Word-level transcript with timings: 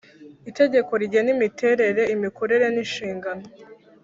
Itegeko 0.49 0.91
rigena 1.01 1.29
imiterere, 1.35 2.01
imikorere 2.15 2.65
n’inshingano 2.73 3.45